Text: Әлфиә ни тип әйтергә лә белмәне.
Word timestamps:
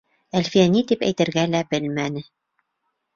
Әлфиә 0.37 0.61
ни 0.75 0.79
тип 0.91 1.03
әйтергә 1.07 1.43
лә 1.57 1.61
белмәне. 1.73 2.25